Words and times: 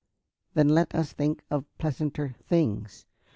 "Then 0.55 0.69
let 0.69 0.95
us 0.95 1.13
think 1.13 1.43
of 1.51 1.65
pleasanter 1.77 2.33
things. 2.49 3.05